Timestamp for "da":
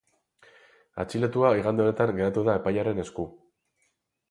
2.49-2.57